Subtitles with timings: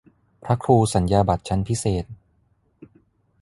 [0.43, 2.05] พระครูสัญญาบัตรชั้นพิเศษ